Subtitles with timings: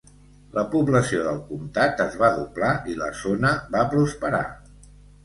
[0.53, 4.41] La població del comtat es va doblar i la zona va prosperar.